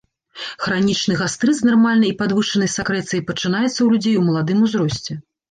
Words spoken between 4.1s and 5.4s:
у маладым узросце.